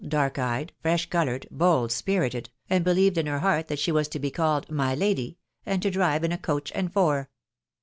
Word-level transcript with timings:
dark 0.07 0.39
eyed, 0.39 0.73
fresh 0.81 1.07
coloured, 1.11 1.45
bold 1.51 1.91
spirited, 1.91 2.49
and 2.71 2.83
beHeved 2.83 3.17
in 3.19 3.27
her 3.27 3.37
heart 3.37 3.67
that 3.67 3.77
she 3.77 3.91
was 3.91 4.07
to 4.07 4.17
he 4.17 4.31
called" 4.31 4.67
my 4.81 4.95
lady," 4.95 5.37
and 5.63 5.79
to 5.83 5.91
drive 5.91 6.23
in 6.23 6.31
a 6.31 6.37
coach 6.39 6.71
and 6.73 6.91
four. 6.91 7.29